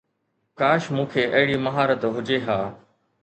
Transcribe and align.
ڪاش 0.59 0.83
مون 0.93 1.05
کي 1.11 1.21
اهڙي 1.35 1.57
مهارت 1.65 2.01
هجي 2.15 2.39
ها 2.47 2.59